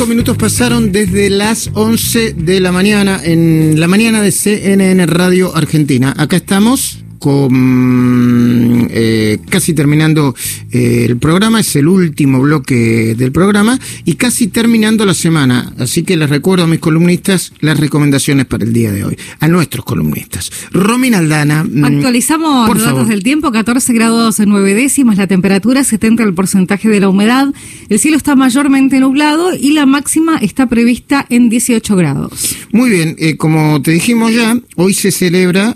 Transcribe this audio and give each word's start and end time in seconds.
Cinco 0.00 0.08
minutos 0.08 0.38
pasaron 0.38 0.92
desde 0.92 1.28
las 1.28 1.68
11 1.74 2.32
de 2.32 2.58
la 2.60 2.72
mañana 2.72 3.20
en 3.22 3.78
la 3.78 3.86
mañana 3.86 4.22
de 4.22 4.32
CNN 4.32 5.04
Radio 5.04 5.54
Argentina. 5.54 6.14
Acá 6.16 6.36
estamos 6.36 6.99
con 7.20 8.88
eh, 8.90 9.38
casi 9.50 9.74
terminando 9.74 10.34
eh, 10.72 11.04
el 11.06 11.18
programa, 11.18 11.60
es 11.60 11.76
el 11.76 11.86
último 11.86 12.40
bloque 12.40 13.14
del 13.14 13.30
programa 13.30 13.78
y 14.06 14.14
casi 14.14 14.48
terminando 14.48 15.04
la 15.04 15.12
semana. 15.12 15.72
Así 15.78 16.02
que 16.02 16.16
les 16.16 16.30
recuerdo 16.30 16.64
a 16.64 16.66
mis 16.66 16.80
columnistas 16.80 17.52
las 17.60 17.78
recomendaciones 17.78 18.46
para 18.46 18.64
el 18.64 18.72
día 18.72 18.90
de 18.90 19.04
hoy, 19.04 19.18
a 19.38 19.48
nuestros 19.48 19.84
columnistas. 19.84 20.50
Romina 20.72 21.18
Aldana. 21.18 21.62
Mm, 21.64 21.84
Actualizamos 21.84 22.68
los 22.74 22.84
datos 22.84 23.08
del 23.08 23.22
tiempo, 23.22 23.52
14 23.52 23.92
grados 23.92 24.40
en 24.40 24.48
9 24.48 24.74
décimas, 24.74 25.18
la 25.18 25.26
temperatura 25.26 25.84
70 25.84 26.22
el 26.22 26.32
porcentaje 26.34 26.88
de 26.88 27.00
la 27.00 27.10
humedad, 27.10 27.52
el 27.90 27.98
cielo 27.98 28.16
está 28.16 28.34
mayormente 28.34 28.98
nublado 28.98 29.54
y 29.54 29.72
la 29.72 29.84
máxima 29.84 30.38
está 30.38 30.66
prevista 30.66 31.26
en 31.28 31.50
18 31.50 31.96
grados. 31.96 32.56
Muy 32.72 32.88
bien, 32.88 33.14
eh, 33.18 33.36
como 33.36 33.82
te 33.82 33.90
dijimos 33.90 34.32
ya, 34.32 34.58
hoy 34.76 34.94
se 34.94 35.10
celebra 35.10 35.74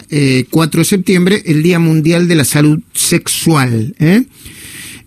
4 0.51 0.81
de 0.81 0.85
septiembre 0.85 1.34
el 1.47 1.63
Día 1.63 1.79
Mundial 1.79 2.29
de 2.29 2.35
la 2.35 2.45
Salud 2.45 2.81
Sexual. 2.93 3.95
¿eh? 3.99 4.25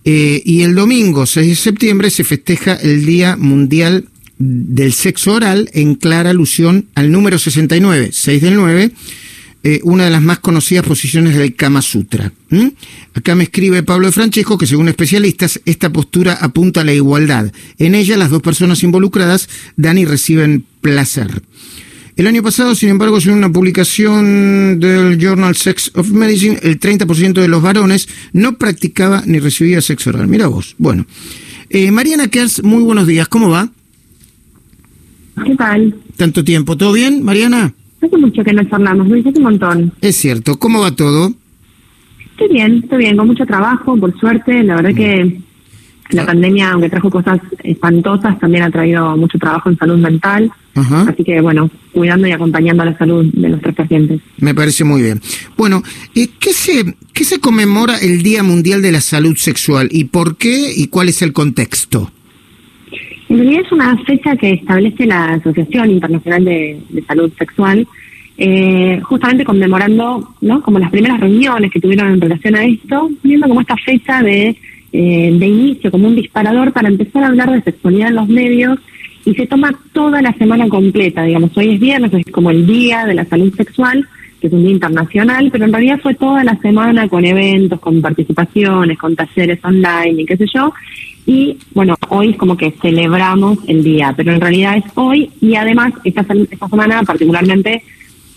Eh, 0.05 0.41
y 0.45 0.61
el 0.61 0.75
domingo 0.75 1.25
6 1.25 1.47
de 1.47 1.55
septiembre 1.55 2.09
se 2.09 2.23
festeja 2.23 2.75
el 2.75 3.05
Día 3.05 3.35
Mundial 3.35 4.05
del 4.39 4.93
Sexo 4.93 5.33
Oral 5.33 5.69
en 5.73 5.95
clara 5.95 6.29
alusión 6.29 6.85
al 6.95 7.11
número 7.11 7.39
69, 7.39 8.09
6 8.13 8.41
del 8.41 8.55
9, 8.55 8.91
eh, 9.63 9.79
una 9.83 10.05
de 10.05 10.11
las 10.11 10.21
más 10.21 10.39
conocidas 10.39 10.85
posiciones 10.85 11.35
del 11.35 11.55
Kama 11.55 11.81
Sutra. 11.81 12.31
Acá 13.15 13.35
me 13.35 13.43
escribe 13.43 13.83
Pablo 13.83 14.07
de 14.07 14.13
Francesco 14.13 14.57
que 14.57 14.67
según 14.67 14.87
especialistas 14.87 15.59
esta 15.65 15.91
postura 15.91 16.33
apunta 16.33 16.81
a 16.81 16.83
la 16.85 16.93
igualdad. 16.93 17.51
En 17.77 17.95
ella 17.95 18.15
las 18.15 18.29
dos 18.29 18.41
personas 18.41 18.83
involucradas 18.83 19.49
dan 19.75 19.97
y 19.97 20.05
reciben 20.05 20.63
placer. 20.81 21.41
El 22.17 22.25
año 22.25 22.41
pasado, 22.41 22.73
sin 22.73 22.89
embargo, 22.89 23.21
según 23.21 23.37
una 23.37 23.51
publicación 23.51 24.79
del 24.79 25.19
Journal 25.19 25.55
Sex 25.55 25.91
of 25.93 26.09
Medicine, 26.09 26.57
el 26.63 26.79
30% 26.79 27.33
de 27.33 27.47
los 27.47 27.61
varones 27.61 28.09
no 28.33 28.57
practicaba 28.57 29.21
ni 29.27 29.37
recibía 29.37 29.81
sexo 29.81 30.09
oral. 30.09 30.27
Mira 30.27 30.47
vos. 30.47 30.73
Bueno. 30.79 31.05
Eh, 31.69 31.91
Mariana 31.91 32.27
Kers, 32.27 32.63
muy 32.63 32.81
buenos 32.81 33.05
días. 33.05 33.27
¿Cómo 33.27 33.51
va? 33.51 33.69
¿Qué 35.45 35.55
tal? 35.55 35.95
¿Tanto 36.15 36.43
tiempo? 36.43 36.75
¿Todo 36.75 36.91
bien, 36.91 37.23
Mariana? 37.23 37.71
Hace 38.01 38.17
mucho 38.17 38.43
que 38.43 38.51
nos 38.51 38.73
hablamos, 38.73 39.07
me 39.07 39.19
un 39.19 39.43
montón. 39.43 39.93
Es 40.01 40.15
cierto. 40.15 40.57
¿Cómo 40.57 40.81
va 40.81 40.95
todo? 40.95 41.31
Estoy 42.31 42.49
bien, 42.49 42.79
estoy 42.83 42.97
bien, 42.97 43.15
con 43.15 43.27
mucho 43.27 43.45
trabajo, 43.45 43.95
por 43.95 44.19
suerte. 44.19 44.63
La 44.63 44.75
verdad 44.77 44.95
que 44.95 45.39
la 46.09 46.25
pandemia, 46.25 46.71
aunque 46.71 46.89
trajo 46.89 47.11
cosas 47.11 47.39
espantosas, 47.63 48.39
también 48.39 48.63
ha 48.63 48.71
traído 48.71 49.15
mucho 49.17 49.37
trabajo 49.37 49.69
en 49.69 49.77
salud 49.77 49.99
mental. 49.99 50.51
Así 50.81 51.23
que, 51.23 51.41
bueno, 51.41 51.69
cuidando 51.91 52.27
y 52.27 52.31
acompañando 52.31 52.83
a 52.83 52.87
la 52.87 52.97
salud 52.97 53.25
de 53.33 53.49
nuestros 53.49 53.75
pacientes. 53.75 54.21
Me 54.37 54.53
parece 54.53 54.83
muy 54.83 55.01
bien. 55.01 55.21
Bueno, 55.57 55.81
¿qué 56.13 56.53
se, 56.53 56.95
¿qué 57.13 57.23
se 57.23 57.39
conmemora 57.39 57.97
el 57.97 58.21
Día 58.21 58.43
Mundial 58.43 58.81
de 58.81 58.91
la 58.91 59.01
Salud 59.01 59.35
Sexual 59.37 59.89
y 59.91 60.05
por 60.05 60.37
qué 60.37 60.71
y 60.75 60.87
cuál 60.87 61.09
es 61.09 61.21
el 61.21 61.33
contexto? 61.33 62.11
En 63.29 63.37
realidad 63.37 63.63
es 63.65 63.71
una 63.71 63.97
fecha 64.03 64.35
que 64.37 64.53
establece 64.53 65.05
la 65.05 65.33
Asociación 65.33 65.91
Internacional 65.91 66.45
de, 66.45 66.79
Salud 67.07 67.31
Sexual, 67.37 67.87
eh, 68.37 69.01
justamente 69.03 69.43
conmemorando, 69.43 70.35
¿no? 70.41 70.61
Como 70.61 70.79
las 70.79 70.91
primeras 70.91 71.19
reuniones 71.19 71.71
que 71.71 71.79
tuvieron 71.79 72.13
en 72.13 72.21
relación 72.21 72.55
a 72.55 72.63
esto, 72.63 73.09
viendo 73.23 73.47
como 73.47 73.61
esta 73.61 73.75
fecha 73.77 74.21
de, 74.21 74.55
eh, 74.93 75.37
de 75.37 75.47
inicio, 75.47 75.91
como 75.91 76.07
un 76.07 76.15
disparador 76.15 76.71
para 76.71 76.87
empezar 76.87 77.23
a 77.23 77.27
hablar 77.27 77.51
de 77.51 77.63
sexualidad 77.63 78.09
en 78.09 78.15
los 78.15 78.29
medios 78.29 78.79
y 79.27 79.35
se 79.35 79.45
toma 79.45 79.77
toda 79.91 80.21
la 80.21 80.31
semana 80.35 80.69
completa, 80.69 81.23
digamos, 81.23 81.51
hoy 81.57 81.73
es 81.73 81.79
viernes, 81.81 82.13
es 82.13 82.31
como 82.31 82.49
el 82.49 82.65
Día 82.65 83.05
de 83.05 83.13
la 83.13 83.25
Salud 83.25 83.53
Sexual, 83.53 84.07
que 84.39 84.47
es 84.47 84.53
un 84.53 84.61
día 84.61 84.71
internacional, 84.71 85.49
pero 85.51 85.65
en 85.65 85.73
realidad 85.73 85.99
fue 86.01 86.13
toda 86.13 86.45
la 86.45 86.55
semana 86.59 87.09
con 87.09 87.25
eventos, 87.25 87.77
con 87.81 88.01
participaciones, 88.01 88.97
con 88.97 89.17
talleres 89.17 89.59
online 89.65 90.21
y 90.21 90.25
qué 90.25 90.37
sé 90.37 90.45
yo, 90.53 90.71
y 91.25 91.57
bueno, 91.73 91.97
hoy 92.07 92.29
es 92.29 92.37
como 92.37 92.55
que 92.55 92.71
celebramos 92.81 93.59
el 93.67 93.83
día, 93.83 94.13
pero 94.15 94.31
en 94.31 94.39
realidad 94.39 94.77
es 94.77 94.85
hoy 94.95 95.29
y 95.41 95.55
además 95.55 95.91
esta, 96.05 96.25
esta 96.49 96.69
semana 96.69 97.03
particularmente 97.03 97.83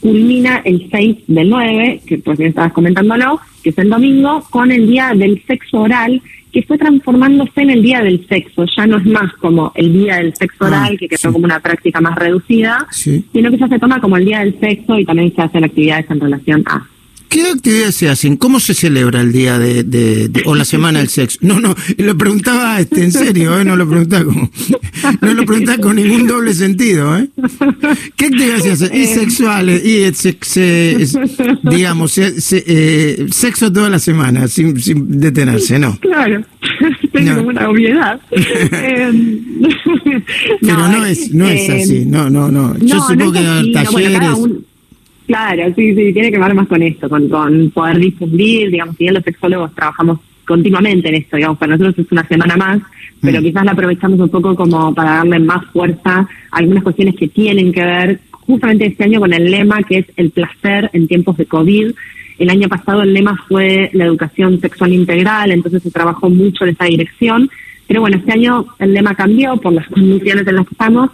culmina 0.00 0.61
el 0.65 0.89
6 0.91 1.19
del 1.29 1.50
9, 1.50 2.00
que 2.05 2.19
pues 2.19 2.37
bien 2.37 2.50
estabas 2.50 2.73
comentándolo, 2.73 3.39
que 3.62 3.71
es 3.71 3.79
el 3.79 3.91
domingo, 3.91 4.43
con 4.50 4.73
el 4.73 4.89
día 4.89 5.12
del 5.15 5.41
sexo 5.47 5.83
oral, 5.83 6.21
que 6.53 6.62
fue 6.62 6.78
transformándose 6.78 7.62
en 7.62 7.71
el 7.71 7.83
día 7.83 8.03
del 8.03 8.27
sexo. 8.27 8.65
Ya 8.77 8.87
no 8.87 8.99
es 8.99 9.06
más 9.06 9.33
como 9.34 9.72
el 9.75 9.93
día 9.93 10.16
del 10.16 10.34
sexo 10.34 10.65
ah, 10.65 10.69
oral, 10.69 10.99
que 10.99 11.09
quedó 11.09 11.33
como 11.33 11.44
una 11.44 11.61
práctica 11.61 12.00
más 12.00 12.16
reducida, 12.16 12.87
sino 12.91 13.50
que 13.50 13.59
ya 13.59 13.69
se 13.69 13.78
toma 13.78 14.00
como 14.00 14.16
el 14.16 14.25
día 14.25 14.41
del 14.41 14.59
sexo 14.59 14.99
y 14.99 15.05
también 15.05 15.34
se 15.34 15.43
hacen 15.43 15.65
actividades 15.65 16.11
en 16.11 16.21
relación 16.21 16.62
a. 16.66 16.87
¿Qué 17.31 17.49
actividades 17.49 17.95
se 17.95 18.09
hacen? 18.09 18.37
¿Cómo 18.37 18.59
se 18.59 18.75
celebra 18.75 19.21
el 19.21 19.31
día 19.31 19.57
de, 19.57 20.43
o 20.47 20.57
la 20.57 20.65
semana 20.65 20.99
del 20.99 21.09
sexo? 21.09 21.39
No, 21.43 21.61
no, 21.61 21.77
lo 21.97 22.19
preguntaba 22.19 22.81
este, 22.81 23.05
en 23.05 23.13
serio, 23.13 23.57
¿eh? 23.59 23.65
no 23.65 23.77
lo 23.77 23.89
preguntaba 23.89 24.25
como, 24.25 24.51
no 25.21 25.35
lo 25.35 25.47
preguntaba 25.47 25.79
con 25.79 25.95
ningún 25.95 26.27
doble 26.27 26.53
sentido, 26.55 27.17
¿eh? 27.17 27.29
¿Qué 28.17 28.27
actividades 28.27 28.65
se 28.65 28.71
hacen? 28.73 28.91
Y 28.97 29.03
eh. 29.03 29.07
sexuales, 29.07 29.85
y 29.85 31.71
digamos, 31.71 32.19
eh, 32.19 33.27
sexo 33.31 33.73
toda 33.73 33.89
la 33.89 34.01
semana, 34.01 34.49
sin, 34.49 34.75
detenerse, 35.21 35.79
¿no? 35.79 35.97
Claro, 36.01 36.45
tengo 37.12 37.43
una 37.43 37.71
obviedad. 37.71 38.21
Em, 38.73 39.41
Pero 40.61 40.89
no, 40.89 41.07
es, 41.07 41.33
no 41.33 41.49
es 41.49 41.71
así, 41.71 42.05
no, 42.07 42.29
no, 42.29 42.51
no. 42.51 42.77
Yo 42.79 43.01
supongo 43.01 43.33
que 43.33 43.71
talleres. 43.73 44.37
Claro, 45.31 45.63
sí, 45.77 45.95
sí, 45.95 46.13
tiene 46.13 46.33
que 46.33 46.39
ver 46.41 46.55
más 46.55 46.67
con 46.67 46.83
esto, 46.83 47.09
con, 47.09 47.29
con 47.29 47.71
poder 47.71 47.99
difundir, 47.99 48.69
digamos, 48.69 48.97
si 48.97 49.05
bien 49.05 49.15
los 49.15 49.23
sexólogos 49.23 49.73
trabajamos 49.77 50.19
continuamente 50.45 51.09
en 51.09 51.15
esto, 51.15 51.37
digamos, 51.37 51.57
para 51.57 51.77
nosotros 51.77 52.05
es 52.05 52.11
una 52.11 52.27
semana 52.27 52.57
más, 52.57 52.81
pero 53.21 53.41
mm. 53.41 53.45
quizás 53.45 53.65
la 53.65 53.71
aprovechamos 53.71 54.19
un 54.19 54.29
poco 54.29 54.57
como 54.57 54.93
para 54.93 55.19
darle 55.19 55.39
más 55.39 55.65
fuerza 55.67 56.27
a 56.51 56.57
algunas 56.59 56.83
cuestiones 56.83 57.15
que 57.15 57.29
tienen 57.29 57.73
que 57.73 57.85
ver 57.85 58.19
justamente 58.33 58.87
este 58.87 59.05
año 59.05 59.21
con 59.21 59.33
el 59.33 59.49
lema 59.49 59.85
que 59.85 59.99
es 59.99 60.07
el 60.17 60.31
placer 60.33 60.91
en 60.95 61.07
tiempos 61.07 61.37
de 61.37 61.47
COVID. 61.47 61.93
El 62.41 62.51
año 62.51 62.69
pasado 62.69 63.03
el 63.03 63.15
lema 63.15 63.41
fue 63.47 63.89
la 63.93 64.07
educación 64.07 64.61
sexual 64.61 64.93
integral, 64.93 65.53
entonces 65.53 65.81
se 65.81 65.93
trabajó 65.93 66.29
mucho 66.29 66.65
en 66.65 66.71
esa 66.71 66.87
dirección, 66.87 67.49
pero 67.87 68.01
bueno, 68.01 68.17
este 68.17 68.33
año 68.33 68.67
el 68.81 68.95
lema 68.95 69.15
cambió 69.15 69.57
por 69.59 69.73
las 69.73 69.87
condiciones 69.87 70.45
en 70.45 70.57
las 70.57 70.67
que 70.67 70.75
estamos 70.75 71.11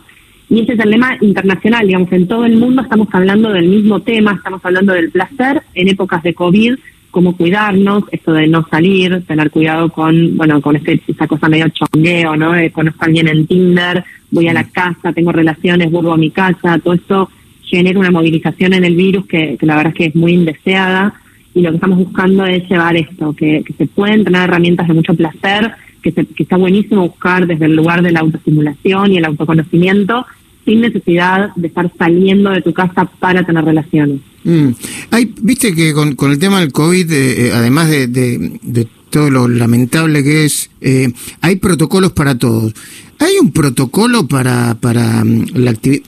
y 0.49 0.61
ese 0.61 0.75
es 0.75 0.81
el 0.81 0.91
lema 0.91 1.17
internacional, 1.21 1.87
digamos, 1.87 2.13
en 2.13 2.29
todo 2.29 2.45
el 2.45 2.57
mundo 2.57 2.83
estamos 2.83 3.09
hablando 3.13 3.53
del 3.53 3.69
mismo 3.69 4.01
tema, 4.01 4.35
estamos 4.35 4.65
hablando 4.65 4.93
del 4.93 5.11
placer 5.11 5.63
en 5.75 5.89
épocas 5.89 6.23
de 6.23 6.35
COVID, 6.35 6.75
cómo 7.11 7.37
cuidarnos, 7.37 8.05
esto 8.13 8.33
de 8.33 8.47
no 8.47 8.65
salir, 8.69 9.25
tener 9.27 9.51
cuidado 9.51 9.89
con, 9.89 10.37
bueno, 10.37 10.61
con 10.61 10.77
este, 10.77 11.01
esa 11.09 11.27
cosa 11.27 11.49
medio 11.49 11.67
chongueo, 11.71 12.37
¿no? 12.37 12.53
conozco 12.73 13.03
a 13.03 13.07
alguien 13.07 13.27
en 13.27 13.47
Tinder, 13.47 14.05
voy 14.31 14.47
a 14.49 14.53
la 14.53 14.65
casa, 14.65 15.13
tengo 15.13 15.33
relaciones, 15.33 15.91
vuelvo 15.91 16.13
a 16.13 16.19
mi 16.19 16.31
casa, 16.31 16.79
todo 16.79 16.95
esto 16.95 17.31
genera 17.63 17.99
una 17.99 18.13
movilización 18.13 18.75
en 18.75 18.85
el 18.85 18.95
virus 18.95 19.27
que, 19.27 19.59
la 19.63 19.77
verdad 19.77 19.93
es 19.93 19.99
que 19.99 20.05
es 20.07 20.15
muy 20.15 20.35
indeseada 20.35 21.15
y 21.55 21.63
lo 21.63 21.71
que 21.71 21.77
estamos 21.77 21.99
buscando 21.99 22.47
es 22.47 22.69
llevar 22.69 22.97
esto, 22.97 23.35
que, 23.35 23.65
que 23.65 23.73
se 23.73 23.87
pueden 23.87 24.23
tener 24.23 24.43
herramientas 24.43 24.87
de 24.87 24.95
mucho 24.95 25.15
placer, 25.15 25.73
que, 26.13 26.27
que 26.27 26.43
está 26.43 26.57
buenísimo 26.57 27.03
buscar 27.03 27.47
desde 27.47 27.67
el 27.67 27.77
lugar 27.77 28.03
de 28.03 28.13
la 28.13 28.21
autoestimulación 28.21 29.13
y 29.13 29.19
el 29.19 29.25
autoconocimiento, 29.25 30.27
sin 30.65 30.81
necesidad 30.81 31.55
de 31.55 31.69
estar 31.69 31.91
saliendo 31.97 32.51
de 32.51 32.63
tu 32.63 32.73
casa 32.73 33.05
para 33.19 33.45
tener 33.45 33.65
relaciones. 33.65 34.21
Mm. 34.45 34.69
Hay, 35.11 35.33
Viste 35.43 35.75
que 35.75 35.93
con, 35.93 36.15
con, 36.15 36.31
el 36.33 36.39
tema 36.39 36.61
del 36.61 36.73
COVID, 36.73 37.11
eh, 37.11 37.47
eh, 37.47 37.53
además 37.55 37.89
de, 37.89 38.07
de, 38.09 38.89
todo 39.11 39.31
lo 39.31 39.49
lamentable 39.49 40.23
que 40.23 40.45
es, 40.45 40.69
eh, 40.81 41.13
hay 41.41 41.57
protocolos 41.57 42.13
para 42.13 42.37
todos. 42.37 42.75
¿Hay 43.19 43.39
un 43.41 43.53
protocolo 43.53 44.27
para, 44.27 44.75
para 44.75 45.25
mm, 45.25 45.47
la 45.55 45.71
actividad? 45.71 46.03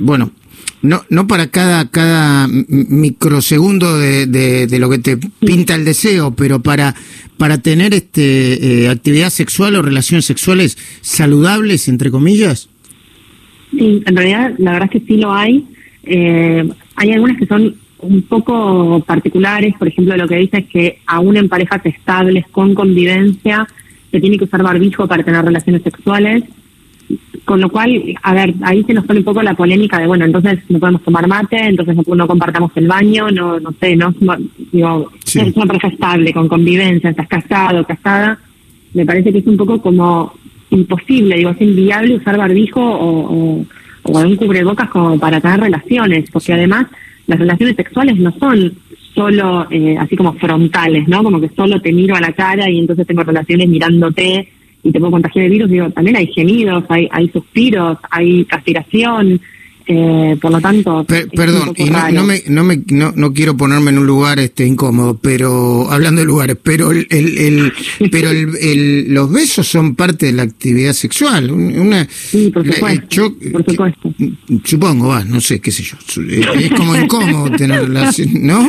Bueno, 0.00 0.30
no, 0.80 1.04
no 1.10 1.26
para 1.26 1.48
cada, 1.48 1.90
cada 1.90 2.48
microsegundo 2.48 3.98
de, 3.98 4.26
de, 4.26 4.78
lo 4.78 4.88
que 4.88 4.98
te 4.98 5.16
pinta 5.16 5.74
el 5.74 5.84
deseo, 5.84 6.32
pero 6.34 6.62
para, 6.62 6.94
para 7.38 7.58
tener 7.58 7.94
este 7.94 8.88
actividad 8.88 9.30
sexual 9.30 9.76
o 9.76 9.82
relaciones 9.82 10.26
sexuales 10.26 10.76
saludables, 11.00 11.88
entre 11.88 12.10
comillas. 12.10 12.68
Sí, 13.70 14.02
en 14.04 14.16
realidad 14.16 14.54
la 14.58 14.72
verdad 14.72 14.90
es 14.92 15.00
que 15.00 15.06
sí 15.06 15.16
lo 15.18 15.32
hay. 15.32 15.66
Eh, 16.02 16.68
hay 16.96 17.12
algunas 17.12 17.38
que 17.38 17.46
son 17.46 17.76
un 18.00 18.22
poco 18.22 19.00
particulares, 19.06 19.74
por 19.78 19.88
ejemplo, 19.88 20.16
lo 20.16 20.28
que 20.28 20.36
dice 20.36 20.58
es 20.58 20.66
que 20.66 20.98
aún 21.06 21.36
en 21.36 21.48
parejas 21.48 21.84
estables 21.84 22.46
con 22.50 22.74
convivencia 22.74 23.66
se 24.10 24.20
tiene 24.20 24.38
que 24.38 24.44
usar 24.44 24.62
barbijo 24.62 25.06
para 25.06 25.22
tener 25.22 25.44
relaciones 25.44 25.82
sexuales, 25.82 26.44
con 27.44 27.60
lo 27.60 27.70
cual, 27.70 27.90
a 28.22 28.34
ver, 28.34 28.54
ahí 28.62 28.84
se 28.84 28.94
nos 28.94 29.04
pone 29.04 29.20
un 29.20 29.24
poco 29.24 29.42
la 29.42 29.54
polémica 29.54 29.98
de, 29.98 30.06
bueno, 30.06 30.24
entonces 30.24 30.60
no 30.68 30.78
podemos 30.78 31.02
tomar 31.02 31.26
mate, 31.26 31.58
entonces 31.58 31.96
no, 32.06 32.26
compartamos 32.26 32.70
el 32.76 32.86
baño, 32.86 33.30
no 33.30 33.58
no 33.58 33.72
sé, 33.80 33.96
no 33.96 34.14
digo, 34.72 35.10
es 35.36 35.56
una 35.56 35.66
pareja 35.66 35.88
estable, 35.88 36.32
con 36.32 36.48
convivencia, 36.48 37.10
estás 37.10 37.28
casado, 37.28 37.84
casada, 37.84 38.38
me 38.94 39.04
parece 39.04 39.32
que 39.32 39.38
es 39.38 39.46
un 39.46 39.56
poco 39.56 39.80
como 39.80 40.32
imposible, 40.70 41.36
digo, 41.36 41.50
es 41.50 41.60
inviable 41.60 42.16
usar 42.16 42.36
barbijo 42.36 42.80
o, 42.80 43.64
o, 44.02 44.36
cubrebocas 44.36 44.88
como 44.90 45.18
para 45.18 45.40
tener 45.40 45.60
relaciones, 45.60 46.30
porque 46.30 46.52
además 46.52 46.86
las 47.26 47.38
relaciones 47.38 47.76
sexuales 47.76 48.16
no 48.18 48.32
son 48.38 48.72
solo 49.14 49.66
eh, 49.70 49.96
así 49.98 50.16
como 50.16 50.32
frontales, 50.34 51.08
¿no? 51.08 51.22
Como 51.22 51.40
que 51.40 51.50
solo 51.50 51.80
te 51.80 51.92
miro 51.92 52.14
a 52.14 52.20
la 52.20 52.32
cara 52.32 52.70
y 52.70 52.78
entonces 52.78 53.06
tengo 53.06 53.24
relaciones 53.24 53.68
mirándote 53.68 54.48
y 54.82 54.92
te 54.92 54.98
puedo 54.98 55.12
contagiar 55.12 55.46
el 55.46 55.50
virus. 55.50 55.70
Digo, 55.70 55.90
también 55.90 56.16
hay 56.16 56.28
gemidos, 56.28 56.84
hay, 56.88 57.08
hay 57.10 57.28
suspiros, 57.28 57.98
hay 58.10 58.44
castración, 58.44 59.40
eh, 59.90 60.36
por 60.38 60.52
lo 60.52 60.60
tanto, 60.60 61.06
perdón, 61.34 61.72
y 61.74 61.88
no, 61.88 62.22
me, 62.22 62.42
no, 62.46 62.62
me, 62.62 62.82
no, 62.88 63.10
no, 63.16 63.32
quiero 63.32 63.56
ponerme 63.56 63.90
en 63.90 63.96
un 63.96 64.06
lugar 64.06 64.38
este 64.38 64.66
incómodo, 64.66 65.16
pero 65.16 65.90
hablando 65.90 66.20
de 66.20 66.26
lugares, 66.26 66.58
pero 66.62 66.90
el, 66.90 67.06
el, 67.08 67.72
pero 68.12 68.28
el, 68.28 69.14
los 69.14 69.32
besos 69.32 69.66
son 69.66 69.94
parte 69.94 70.26
de 70.26 70.32
la 70.32 70.42
actividad 70.42 70.92
sexual. 70.92 71.50
Una, 71.50 72.06
sí, 72.10 72.50
por 72.52 72.70
supuesto. 72.70 73.34
por 73.50 73.64
supuesto. 73.64 74.14
Supongo, 74.62 75.08
va, 75.08 75.24
no 75.24 75.40
sé, 75.40 75.58
qué 75.58 75.70
sé 75.70 75.82
yo. 75.82 75.96
Es 76.54 76.70
como 76.72 76.94
incómodo 76.94 77.50
tener 77.56 77.80
relación, 77.80 78.28
¿no? 78.46 78.68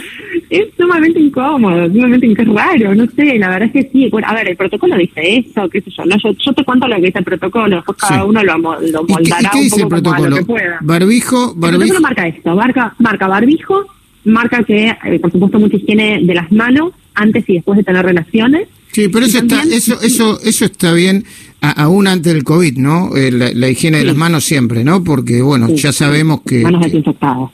Es 0.49 0.67
sumamente 0.77 1.19
incómodo, 1.19 1.87
sumamente 1.87 2.43
raro, 2.45 2.95
no 2.95 3.05
sé, 3.15 3.37
la 3.37 3.49
verdad 3.49 3.69
es 3.73 3.85
que 3.85 3.91
sí. 3.91 4.09
Bueno, 4.09 4.27
a 4.27 4.33
ver, 4.33 4.49
el 4.49 4.57
protocolo 4.57 4.97
dice 4.97 5.37
eso, 5.37 5.69
qué 5.69 5.81
sé 5.81 5.91
yo, 5.91 6.05
no, 6.05 6.15
yo, 6.17 6.53
te 6.53 6.63
cuento 6.63 6.87
lo 6.87 6.95
que 6.95 7.07
dice 7.07 7.19
el 7.19 7.25
protocolo, 7.25 7.75
después 7.77 7.97
cada 7.97 8.25
uno 8.25 8.43
lo, 8.43 8.57
lo 8.57 9.03
moldará 9.03 9.51
un 9.53 9.69
poco 9.69 10.03
como 10.03 10.13
a 10.13 10.19
lo 10.29 10.35
que 10.37 10.45
pueda. 10.45 10.79
Barbijo, 10.81 11.53
barbijo. 11.55 11.83
El 11.83 11.89
protocolo 11.89 12.01
marca 12.01 12.27
esto, 12.27 12.55
marca, 12.55 12.95
marca 12.99 13.27
barbijo, 13.27 13.85
marca 14.25 14.63
que, 14.63 14.87
eh, 14.87 15.19
por 15.19 15.31
supuesto, 15.31 15.59
mucha 15.59 15.77
higiene 15.77 16.19
de 16.23 16.33
las 16.33 16.51
manos 16.51 16.93
antes 17.13 17.47
y 17.47 17.55
después 17.55 17.77
de 17.77 17.83
tener 17.83 18.05
relaciones. 18.05 18.67
Sí, 18.91 19.07
pero 19.07 19.25
eso 19.25 19.39
está, 19.39 19.61
eso, 19.63 20.01
eso, 20.01 20.39
eso 20.41 20.65
está 20.65 20.93
bien 20.93 21.23
aún 21.61 22.07
antes 22.07 22.33
del 22.33 22.43
COVID, 22.43 22.77
¿no? 22.77 23.15
Eh, 23.15 23.31
la, 23.31 23.69
higiene 23.69 23.99
de 23.99 24.05
las 24.05 24.15
manos 24.15 24.43
siempre, 24.45 24.83
¿no? 24.83 25.03
Porque, 25.03 25.41
bueno, 25.41 25.67
ya 25.69 25.91
sabemos 25.91 26.41
que... 26.41 26.63
Manos 26.63 26.81
desinfectadas. 26.83 27.49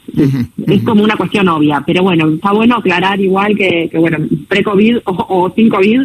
es 0.68 0.84
como 0.84 1.04
una 1.04 1.16
cuestión 1.16 1.48
obvia, 1.50 1.84
pero 1.86 2.04
bueno, 2.04 2.30
está 2.30 2.52
bueno 2.52 2.78
aclarar 2.78 3.20
igual 3.20 3.56
que, 3.56 3.90
que 3.92 3.98
bueno, 3.98 4.18
pre-COVID 4.48 4.98
o, 5.06 5.52
sin 5.56 5.70
COVID, 5.70 6.02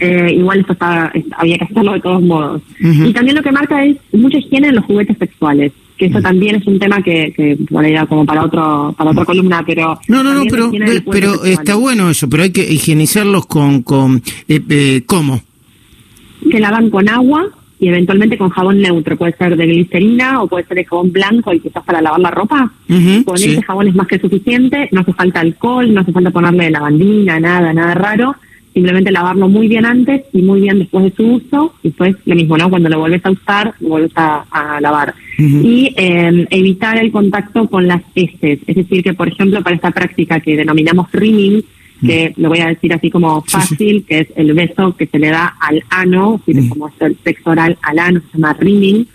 eh, 0.00 0.34
igual 0.36 0.60
esto 0.60 0.72
está, 0.72 1.12
había 1.36 1.58
que 1.58 1.64
hacerlo 1.64 1.92
de 1.92 2.00
todos 2.00 2.22
modos. 2.22 2.62
Y 2.78 3.12
también 3.12 3.36
lo 3.36 3.42
que 3.42 3.52
marca 3.52 3.84
es 3.84 3.96
mucha 4.12 4.38
higiene 4.38 4.68
en 4.68 4.76
los 4.76 4.84
juguetes 4.84 5.16
sexuales 5.18 5.72
que 5.96 6.06
eso 6.06 6.20
también 6.20 6.56
es 6.56 6.66
un 6.66 6.78
tema 6.78 7.00
que, 7.02 7.32
que 7.36 7.56
bueno, 7.70 8.08
como 8.08 8.26
para 8.26 8.44
otro 8.44 8.92
para 8.98 9.10
otra 9.10 9.24
columna 9.24 9.62
pero 9.64 9.96
no 10.08 10.24
no 10.24 10.34
no 10.34 10.42
pero 10.50 10.72
pero 11.08 11.44
está 11.44 11.76
bueno 11.76 12.10
eso 12.10 12.28
pero 12.28 12.42
hay 12.42 12.50
que 12.50 12.68
higienizarlos 12.68 13.46
con 13.46 13.82
con 13.82 14.20
eh, 14.48 15.02
cómo 15.06 15.40
se 16.50 16.60
lavan 16.60 16.90
con 16.90 17.08
agua 17.08 17.48
y 17.80 17.88
eventualmente 17.88 18.38
con 18.38 18.50
jabón 18.50 18.80
neutro, 18.80 19.16
puede 19.16 19.36
ser 19.36 19.56
de 19.56 19.66
glicerina 19.66 20.42
o 20.42 20.46
puede 20.46 20.64
ser 20.64 20.76
de 20.76 20.84
jabón 20.84 21.12
blanco 21.12 21.52
y 21.52 21.60
quizás 21.60 21.84
para 21.84 22.00
lavar 22.00 22.20
la 22.20 22.30
ropa. 22.30 22.72
con 23.24 23.36
ese 23.36 23.62
jabón 23.62 23.88
es 23.88 23.94
más 23.94 24.06
que 24.06 24.18
suficiente, 24.18 24.88
no 24.92 25.00
hace 25.00 25.12
falta 25.12 25.40
alcohol, 25.40 25.92
no 25.92 26.00
hace 26.00 26.12
falta 26.12 26.30
ponerle 26.30 26.70
lavandina, 26.70 27.40
nada, 27.40 27.72
nada 27.72 27.94
raro. 27.94 28.36
Simplemente 28.72 29.12
lavarlo 29.12 29.48
muy 29.48 29.68
bien 29.68 29.86
antes 29.86 30.22
y 30.32 30.42
muy 30.42 30.62
bien 30.62 30.80
después 30.80 31.04
de 31.04 31.12
su 31.12 31.34
uso, 31.34 31.74
y 31.82 31.88
después 31.88 32.16
lo 32.24 32.34
mismo, 32.34 32.58
¿no? 32.58 32.68
Cuando 32.68 32.88
lo 32.88 32.98
vuelves 32.98 33.24
a 33.24 33.30
usar, 33.30 33.72
lo 33.78 33.88
vuelves 33.90 34.10
a, 34.16 34.80
lavar. 34.80 35.14
Y 35.38 35.92
em, 35.96 36.46
evitar 36.50 36.98
el 36.98 37.12
contacto 37.12 37.68
con 37.68 37.86
las 37.86 38.02
heces, 38.16 38.60
es 38.66 38.76
decir, 38.76 39.02
que 39.04 39.14
por 39.14 39.28
ejemplo 39.28 39.62
para 39.62 39.76
esta 39.76 39.92
práctica 39.92 40.40
que 40.40 40.56
denominamos 40.56 41.10
rimming, 41.12 41.62
que 42.06 42.32
lo 42.36 42.48
voy 42.48 42.60
a 42.60 42.68
decir 42.68 42.92
así 42.92 43.10
como 43.10 43.42
fácil, 43.42 44.04
que 44.06 44.20
es 44.20 44.28
el 44.36 44.52
beso 44.52 44.96
que 44.96 45.06
se 45.06 45.18
le 45.18 45.30
da 45.30 45.54
al 45.60 45.82
ano, 45.90 46.40
mm. 46.46 46.68
como 46.68 46.88
es 46.88 46.94
el 47.00 47.16
sexo 47.22 47.50
oral 47.50 47.78
al 47.82 47.98
ano, 47.98 48.20
se 48.20 48.38
llama 48.38 48.52
rimming. 48.54 49.06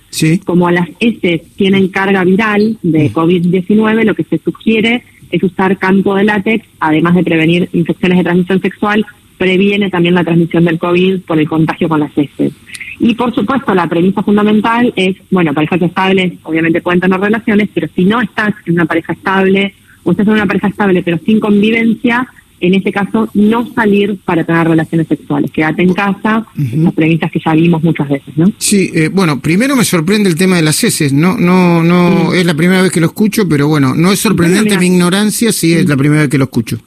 Como 0.45 0.69
las 0.71 0.89
heces 0.99 1.41
tienen 1.55 1.89
carga 1.89 2.23
viral 2.23 2.77
de 2.81 3.09
mm. 3.09 3.13
COVID-19, 3.13 4.03
lo 4.03 4.15
que 4.15 4.23
se 4.23 4.37
sugiere 4.39 5.03
es 5.31 5.43
usar 5.43 5.77
campo 5.77 6.15
de 6.15 6.23
látex, 6.23 6.65
además 6.79 7.15
de 7.15 7.23
prevenir 7.23 7.69
infecciones 7.73 8.17
de 8.17 8.23
transmisión 8.23 8.61
sexual, 8.61 9.05
previene 9.37 9.89
también 9.89 10.15
la 10.15 10.23
transmisión 10.23 10.65
del 10.65 10.77
COVID 10.77 11.21
por 11.21 11.39
el 11.39 11.47
contagio 11.47 11.87
con 11.87 12.01
las 12.01 12.15
heces. 12.17 12.53
Y 12.99 13.15
por 13.15 13.33
supuesto, 13.33 13.73
la 13.73 13.87
premisa 13.87 14.21
fundamental 14.21 14.91
es, 14.95 15.15
bueno, 15.31 15.53
parejas 15.53 15.81
estables 15.81 16.33
obviamente 16.43 16.81
pueden 16.81 16.99
tener 16.99 17.19
relaciones, 17.19 17.69
pero 17.73 17.87
si 17.95 18.03
no 18.03 18.19
estás 18.19 18.53
en 18.65 18.73
una 18.73 18.85
pareja 18.85 19.13
estable, 19.13 19.73
o 20.03 20.11
estás 20.11 20.27
en 20.27 20.33
una 20.33 20.45
pareja 20.45 20.67
estable 20.67 21.03
pero 21.03 21.17
sin 21.25 21.39
convivencia, 21.39 22.27
en 22.59 22.73
ese 22.73 22.91
caso 22.91 23.29
no 23.33 23.71
salir 23.73 24.17
para 24.25 24.43
tener 24.43 24.67
relaciones 24.67 25.07
sexuales, 25.07 25.51
quédate 25.51 25.83
en 25.83 25.93
casa, 25.93 26.45
las 26.55 26.93
premisas 26.93 27.31
que 27.31 27.39
ya 27.43 27.53
vimos 27.53 27.83
muchas 27.83 28.09
veces, 28.09 28.37
¿no? 28.37 28.51
Sí, 28.57 28.91
eh, 28.93 29.09
bueno, 29.11 29.39
primero 29.39 29.75
me 29.75 29.83
sorprende 29.83 30.29
el 30.29 30.35
tema 30.35 30.57
de 30.57 30.61
las 30.61 30.83
heces, 30.83 31.13
no, 31.13 31.37
no, 31.37 31.83
no, 31.83 32.33
es 32.33 32.45
la 32.45 32.53
primera 32.53 32.81
vez 32.81 32.91
que 32.91 32.99
lo 32.99 33.07
escucho, 33.07 33.47
pero 33.47 33.67
bueno, 33.67 33.95
no 33.95 34.11
es 34.11 34.19
sorprendente 34.19 34.77
mi 34.77 34.87
ignorancia, 34.87 35.51
sí 35.51 35.73
es 35.73 35.87
la 35.87 35.97
primera 35.97 36.21
vez 36.21 36.29
que 36.29 36.37
lo 36.37 36.45
escucho. 36.45 36.77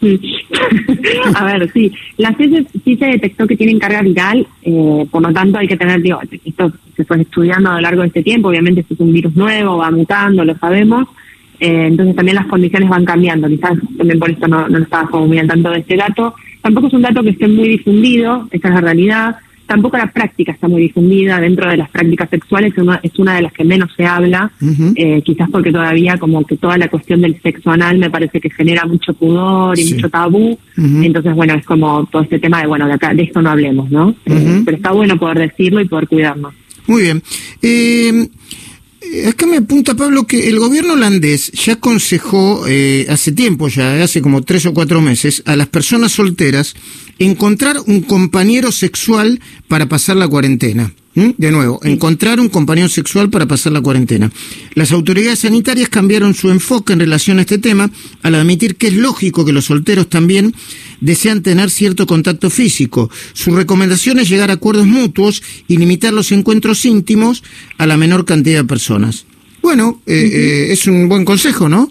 a 1.34 1.44
ver, 1.44 1.70
sí, 1.72 1.92
las 2.18 2.38
heces 2.38 2.66
sí 2.84 2.96
se 2.96 3.06
detectó 3.06 3.46
que 3.46 3.56
tienen 3.56 3.78
carga 3.78 4.02
viral, 4.02 4.46
eh, 4.62 5.06
por 5.10 5.22
lo 5.22 5.32
tanto 5.32 5.58
hay 5.58 5.68
que 5.68 5.76
tener, 5.76 6.02
digo, 6.02 6.20
esto 6.44 6.72
se 6.96 7.04
fue 7.04 7.20
estudiando 7.20 7.70
a 7.70 7.74
lo 7.76 7.80
largo 7.80 8.02
de 8.02 8.08
este 8.08 8.22
tiempo, 8.22 8.48
obviamente 8.48 8.80
esto 8.80 8.94
es 8.94 9.00
un 9.00 9.12
virus 9.12 9.34
nuevo, 9.34 9.78
va 9.78 9.90
mutando, 9.90 10.44
lo 10.44 10.56
sabemos, 10.58 11.08
eh, 11.60 11.86
entonces 11.86 12.14
también 12.16 12.36
las 12.36 12.46
condiciones 12.46 12.88
van 12.88 13.04
cambiando, 13.04 13.48
quizás 13.48 13.72
también 13.96 14.18
por 14.18 14.30
esto 14.30 14.48
no, 14.48 14.68
no 14.68 14.78
estaba 14.78 15.08
como 15.08 15.26
muy 15.26 15.38
al 15.38 15.48
tanto 15.48 15.70
de 15.70 15.78
este 15.78 15.96
dato. 15.96 16.34
Tampoco 16.60 16.88
es 16.88 16.94
un 16.94 17.02
dato 17.02 17.22
que 17.22 17.30
esté 17.30 17.48
muy 17.48 17.68
difundido, 17.68 18.48
esa 18.50 18.68
es 18.68 18.74
la 18.74 18.80
realidad. 18.80 19.36
Tampoco 19.66 19.96
la 19.96 20.06
práctica 20.12 20.52
está 20.52 20.68
muy 20.68 20.82
difundida 20.82 21.40
dentro 21.40 21.68
de 21.68 21.76
las 21.76 21.90
prácticas 21.90 22.30
sexuales, 22.30 22.72
es 23.02 23.18
una 23.18 23.34
de 23.34 23.42
las 23.42 23.52
que 23.52 23.64
menos 23.64 23.90
se 23.96 24.06
habla, 24.06 24.52
eh, 24.94 25.20
quizás 25.22 25.50
porque 25.50 25.72
todavía 25.72 26.16
como 26.18 26.44
que 26.44 26.56
toda 26.56 26.78
la 26.78 26.88
cuestión 26.88 27.20
del 27.20 27.40
sexo 27.42 27.70
anal 27.72 27.98
me 27.98 28.08
parece 28.08 28.40
que 28.40 28.48
genera 28.48 28.86
mucho 28.86 29.12
pudor 29.14 29.76
y 29.76 29.92
mucho 29.92 30.08
tabú, 30.08 30.56
entonces 30.76 31.34
bueno, 31.34 31.54
es 31.54 31.64
como 31.66 32.06
todo 32.06 32.22
este 32.22 32.38
tema 32.38 32.60
de, 32.60 32.68
bueno, 32.68 32.86
de, 32.86 32.92
acá, 32.92 33.12
de 33.12 33.24
esto 33.24 33.42
no 33.42 33.50
hablemos, 33.50 33.90
¿no? 33.90 34.14
Eh, 34.24 34.62
pero 34.64 34.76
está 34.76 34.92
bueno 34.92 35.18
poder 35.18 35.38
decirlo 35.38 35.80
y 35.80 35.88
poder 35.88 36.06
cuidarnos. 36.06 36.54
Muy 36.86 37.02
bien. 37.02 37.22
Eh, 39.12 39.28
Acá 39.28 39.46
me 39.46 39.58
apunta 39.58 39.94
Pablo 39.94 40.26
que 40.26 40.48
el 40.48 40.58
gobierno 40.58 40.94
holandés 40.94 41.50
ya 41.52 41.74
aconsejó 41.74 42.66
eh, 42.66 43.06
hace 43.08 43.32
tiempo, 43.32 43.68
ya 43.68 44.02
hace 44.02 44.20
como 44.22 44.42
tres 44.42 44.66
o 44.66 44.74
cuatro 44.74 45.00
meses, 45.00 45.42
a 45.46 45.56
las 45.56 45.68
personas 45.68 46.12
solteras 46.12 46.74
encontrar 47.18 47.78
un 47.86 48.02
compañero 48.02 48.72
sexual 48.72 49.40
para 49.68 49.86
pasar 49.86 50.16
la 50.16 50.28
cuarentena. 50.28 50.92
De 51.16 51.50
nuevo, 51.50 51.80
encontrar 51.82 52.40
un 52.40 52.50
compañero 52.50 52.90
sexual 52.90 53.30
para 53.30 53.46
pasar 53.46 53.72
la 53.72 53.80
cuarentena. 53.80 54.30
Las 54.74 54.92
autoridades 54.92 55.38
sanitarias 55.38 55.88
cambiaron 55.88 56.34
su 56.34 56.50
enfoque 56.50 56.92
en 56.92 57.00
relación 57.00 57.38
a 57.38 57.40
este 57.40 57.56
tema 57.56 57.90
al 58.22 58.34
admitir 58.34 58.76
que 58.76 58.88
es 58.88 58.92
lógico 58.92 59.42
que 59.46 59.52
los 59.54 59.64
solteros 59.64 60.10
también 60.10 60.54
desean 61.00 61.42
tener 61.42 61.70
cierto 61.70 62.06
contacto 62.06 62.50
físico. 62.50 63.08
Su 63.32 63.56
recomendación 63.56 64.18
es 64.18 64.28
llegar 64.28 64.50
a 64.50 64.54
acuerdos 64.54 64.86
mutuos 64.86 65.42
y 65.66 65.78
limitar 65.78 66.12
los 66.12 66.32
encuentros 66.32 66.84
íntimos 66.84 67.42
a 67.78 67.86
la 67.86 67.96
menor 67.96 68.26
cantidad 68.26 68.60
de 68.60 68.64
personas. 68.64 69.24
Bueno, 69.62 70.02
eh, 70.04 70.30
eh, 70.30 70.72
es 70.72 70.86
un 70.86 71.08
buen 71.08 71.24
consejo, 71.24 71.66
¿no? 71.66 71.90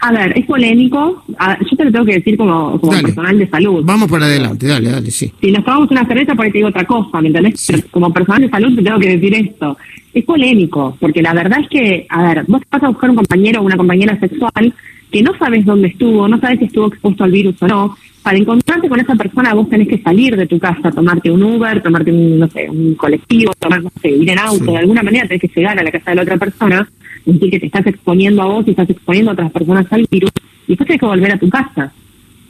A 0.00 0.12
ver, 0.12 0.38
es 0.38 0.46
polémico. 0.46 1.24
yo 1.28 1.76
te 1.76 1.84
lo 1.84 1.92
tengo 1.92 2.04
que 2.04 2.14
decir 2.14 2.36
como, 2.36 2.80
como 2.80 3.00
personal 3.02 3.38
de 3.38 3.48
salud. 3.48 3.82
Vamos 3.84 4.08
para 4.08 4.26
adelante, 4.26 4.66
dale, 4.66 4.90
dale, 4.90 5.10
sí. 5.10 5.32
Si 5.40 5.50
nos 5.50 5.64
tomamos 5.64 5.90
una 5.90 6.06
cerveza, 6.06 6.34
por 6.34 6.44
ahí 6.44 6.52
te 6.52 6.58
digo 6.58 6.68
otra 6.68 6.84
cosa, 6.84 7.20
¿me 7.20 7.28
entendés? 7.28 7.66
como 7.90 8.12
personal 8.12 8.42
de 8.42 8.48
salud 8.48 8.76
te 8.76 8.82
tengo 8.82 8.98
que 8.98 9.16
decir 9.16 9.34
esto. 9.34 9.76
Es 10.14 10.24
polémico, 10.24 10.96
porque 11.00 11.20
la 11.20 11.34
verdad 11.34 11.60
es 11.60 11.68
que, 11.68 12.06
a 12.08 12.22
ver, 12.22 12.44
vos 12.46 12.62
vas 12.70 12.82
a 12.82 12.88
buscar 12.88 13.10
un 13.10 13.16
compañero 13.16 13.60
o 13.60 13.64
una 13.64 13.76
compañera 13.76 14.18
sexual 14.18 14.74
que 15.10 15.22
no 15.22 15.36
sabes 15.38 15.64
dónde 15.64 15.88
estuvo, 15.88 16.28
no 16.28 16.38
sabes 16.38 16.58
si 16.58 16.66
estuvo 16.66 16.88
expuesto 16.88 17.24
al 17.24 17.32
virus 17.32 17.56
o 17.62 17.66
no, 17.66 17.96
para 18.22 18.38
encontrarte 18.38 18.88
con 18.88 19.00
esa 19.00 19.14
persona 19.14 19.54
vos 19.54 19.68
tenés 19.70 19.88
que 19.88 19.98
salir 19.98 20.36
de 20.36 20.46
tu 20.46 20.58
casa, 20.58 20.90
tomarte 20.90 21.30
un 21.30 21.42
Uber, 21.42 21.82
tomarte 21.82 22.12
un, 22.12 22.38
no 22.38 22.48
sé, 22.48 22.68
un 22.68 22.94
colectivo, 22.94 23.52
tomar, 23.58 23.82
no 23.82 23.90
sé, 24.02 24.10
ir 24.10 24.28
en 24.28 24.38
auto, 24.38 24.72
de 24.72 24.78
alguna 24.78 25.02
manera 25.02 25.26
tenés 25.26 25.40
que 25.40 25.48
llegar 25.60 25.78
a 25.78 25.82
la 25.82 25.90
casa 25.90 26.10
de 26.10 26.16
la 26.16 26.22
otra 26.22 26.36
persona, 26.36 26.88
es 27.28 27.34
decir, 27.34 27.50
que 27.50 27.60
te 27.60 27.66
estás 27.66 27.86
exponiendo 27.86 28.42
a 28.42 28.46
vos 28.46 28.66
y 28.66 28.70
estás 28.70 28.88
exponiendo 28.88 29.30
a 29.30 29.34
otras 29.34 29.52
personas 29.52 29.86
al 29.90 30.06
virus, 30.10 30.30
y 30.66 30.72
después 30.72 30.86
tenés 30.86 31.00
que 31.00 31.06
volver 31.06 31.32
a 31.32 31.38
tu 31.38 31.48
casa. 31.48 31.92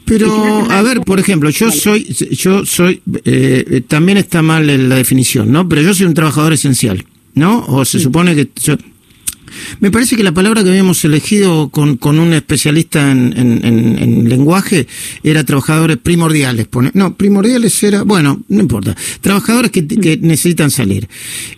Pero, 0.05 0.67
a 0.71 0.81
ver, 0.83 1.03
por 1.03 1.21
ejemplo, 1.21 1.51
yo 1.51 1.71
soy, 1.71 2.05
yo 2.05 2.65
soy, 2.65 3.03
eh, 3.25 3.83
también 3.87 4.17
está 4.17 4.41
mal 4.41 4.67
la 4.89 4.97
definición, 4.97 5.53
¿no? 5.53 5.69
Pero 5.69 5.83
yo 5.83 5.93
soy 5.93 6.07
un 6.07 6.15
trabajador 6.15 6.55
esencial, 6.55 7.05
¿no? 7.35 7.65
O 7.67 7.85
se 7.85 7.99
supone 7.99 8.35
que 8.35 8.49
yo, 8.63 8.77
Me 9.81 9.91
parece 9.91 10.17
que 10.17 10.23
la 10.23 10.33
palabra 10.33 10.63
que 10.63 10.71
habíamos 10.71 11.05
elegido 11.05 11.69
con, 11.69 11.97
con 11.97 12.19
un 12.19 12.33
especialista 12.33 13.11
en, 13.11 13.33
en, 13.37 14.29
lenguaje 14.29 14.87
era 15.23 15.45
trabajadores 15.45 15.97
primordiales. 15.97 16.69
No, 16.95 17.15
primordiales 17.15 17.83
era, 17.83 18.03
bueno, 18.03 18.43
no 18.49 18.61
importa, 18.61 18.97
trabajadores 19.21 19.71
que, 19.71 19.87
que 19.87 20.19
necesitan 20.19 20.71
salir. 20.71 21.09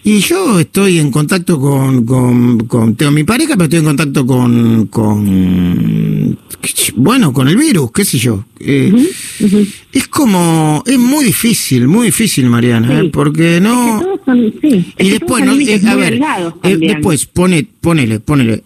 Y 0.05 0.21
yo 0.21 0.61
estoy 0.61 0.99
en 0.99 1.11
contacto 1.11 1.61
con, 1.61 2.05
con, 2.05 2.59
con, 2.67 2.95
tengo 2.95 3.13
mi 3.13 3.25
pareja, 3.25 3.55
pero 3.55 3.65
estoy 3.65 3.81
en 3.81 3.85
contacto 3.87 4.27
con, 4.27 4.87
con 4.87 6.39
bueno, 6.97 7.33
con 7.33 7.49
el 7.49 7.57
virus, 7.57 7.91
qué 7.93 8.05
sé 8.05 8.19
yo. 8.19 8.45
Eh, 8.59 8.93
es 9.93 10.09
como, 10.09 10.83
es 10.87 10.99
muy 10.99 11.25
difícil, 11.25 11.89
muy 11.89 12.07
difícil, 12.07 12.47
Mariana, 12.47 13.01
¿eh? 13.01 13.11
porque 13.11 13.61
no... 13.61 14.21
y 14.99 15.11
después, 15.11 15.45
no, 15.45 15.59
eh, 15.59 15.81
a 15.87 15.95
ver, 15.95 16.21
después, 16.79 17.27
pone, 17.27 17.67
ponele, 17.81 18.21
ponele, 18.21 18.63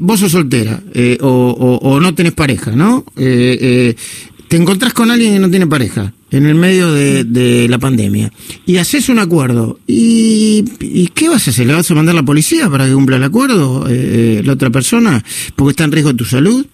vos 0.00 0.20
sos 0.20 0.32
soltera 0.32 0.82
o, 1.20 1.80
o, 1.82 2.00
no 2.00 2.14
tenés 2.14 2.32
pareja, 2.32 2.72
¿no? 2.72 3.04
te 3.16 4.56
encontrás 4.56 4.92
con 4.92 5.10
alguien 5.10 5.34
que 5.34 5.40
no 5.40 5.50
tiene 5.50 5.66
pareja 5.66 6.12
en 6.30 6.46
el 6.46 6.54
medio 6.54 6.92
de, 6.92 7.66
la 7.68 7.78
pandemia 7.78 8.30
y 8.66 8.76
haces 8.76 9.08
un 9.08 9.18
acuerdo 9.18 9.78
y, 9.86 10.64
y, 10.80 11.08
¿qué 11.08 11.28
vas 11.28 11.46
a 11.48 11.50
hacer? 11.50 11.66
¿Le 11.66 11.74
vas 11.74 11.90
a 11.90 11.94
mandar 11.94 12.14
a 12.14 12.20
la 12.20 12.22
policía 12.22 12.68
para 12.68 12.86
que 12.86 12.92
cumpla 12.92 13.16
el 13.16 13.24
acuerdo 13.24 13.86
la 13.88 14.52
otra 14.52 14.70
persona 14.70 15.22
porque 15.56 15.70
está 15.70 15.84
en 15.84 15.92
riesgo 15.92 16.14
tu 16.14 16.24
salud? 16.24 16.66